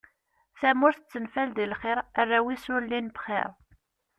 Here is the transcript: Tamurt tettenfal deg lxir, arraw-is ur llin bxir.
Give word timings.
Tamurt 0.59 0.97
tettenfal 1.03 1.49
deg 1.57 1.67
lxir, 1.71 1.99
arraw-is 2.19 2.65
ur 2.75 2.81
llin 2.85 3.07
bxir. 3.15 3.49